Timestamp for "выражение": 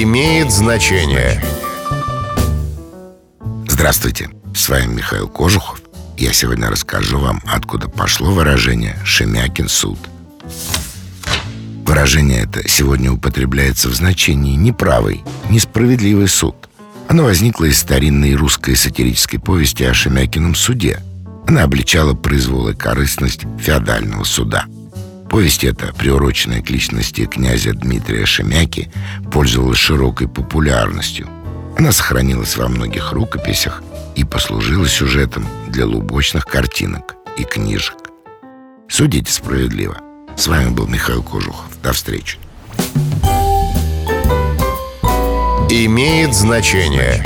8.30-8.96, 11.84-12.44